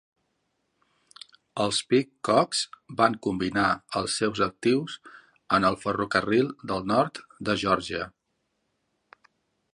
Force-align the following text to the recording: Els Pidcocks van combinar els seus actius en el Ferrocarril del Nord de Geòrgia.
Els 1.65 1.81
Pidcocks 1.91 2.63
van 3.01 3.17
combinar 3.27 3.67
els 4.01 4.17
seus 4.23 4.41
actius 4.49 4.97
en 5.59 5.69
el 5.71 5.79
Ferrocarril 5.85 6.51
del 6.73 6.91
Nord 6.95 7.23
de 7.51 7.59
Geòrgia. 7.67 8.11